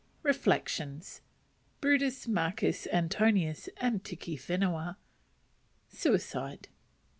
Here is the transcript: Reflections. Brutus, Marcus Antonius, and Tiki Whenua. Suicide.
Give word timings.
Reflections. 0.23 1.21
Brutus, 1.79 2.27
Marcus 2.27 2.87
Antonius, 2.91 3.69
and 3.77 4.03
Tiki 4.03 4.35
Whenua. 4.35 4.95
Suicide. 5.89 6.69